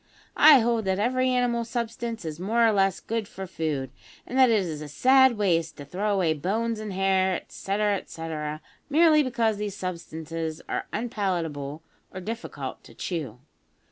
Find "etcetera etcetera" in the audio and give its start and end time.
7.35-8.61